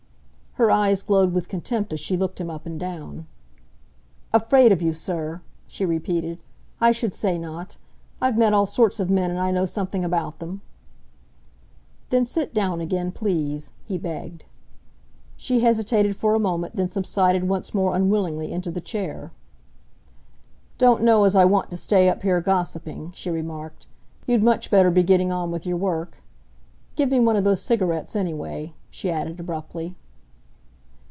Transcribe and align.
Her 0.55 0.69
eyes 0.69 1.01
glowed 1.01 1.31
with 1.31 1.47
contempt 1.47 1.93
as 1.93 2.01
she 2.01 2.17
looked 2.17 2.41
him 2.41 2.49
up 2.49 2.65
and 2.65 2.77
down. 2.77 3.25
"Afraid 4.33 4.73
of 4.73 4.81
you, 4.81 4.93
sir!" 4.93 5.39
she 5.65 5.85
repeated. 5.85 6.39
"I 6.81 6.91
should 6.91 7.13
say 7.15 7.37
not! 7.37 7.77
I've 8.19 8.37
met 8.37 8.51
all 8.51 8.65
sorts 8.65 8.99
of 8.99 9.09
men 9.09 9.31
and 9.31 9.39
I 9.39 9.51
know 9.51 9.65
something 9.65 10.03
about 10.03 10.39
them." 10.39 10.59
"Then 12.09 12.25
sit 12.25 12.53
down 12.53 12.81
again, 12.81 13.13
please," 13.13 13.71
he 13.85 13.97
begged. 13.97 14.43
She 15.37 15.61
hesitated 15.61 16.17
for 16.17 16.33
a 16.35 16.39
moment, 16.39 16.75
then 16.75 16.89
subsided 16.89 17.47
once 17.47 17.73
more 17.73 17.95
unwillingly 17.95 18.51
into 18.51 18.71
the 18.71 18.81
chair. 18.81 19.31
"Don't 20.77 21.01
know 21.01 21.23
as 21.23 21.33
I 21.33 21.45
want 21.45 21.71
to 21.71 21.77
stay 21.77 22.09
up 22.09 22.23
here 22.23 22.41
gossiping," 22.41 23.13
she 23.15 23.29
remarked. 23.31 23.87
"You'd 24.27 24.43
much 24.43 24.69
better 24.69 24.91
be 24.91 25.01
getting 25.01 25.31
on 25.31 25.49
with 25.49 25.65
your 25.65 25.77
work. 25.77 26.21
Give 26.97 27.09
me 27.09 27.21
one 27.21 27.37
of 27.37 27.45
those 27.45 27.61
cigarettes, 27.61 28.17
anyway," 28.17 28.73
she 28.91 29.09
added 29.09 29.39
abruptly. 29.39 29.95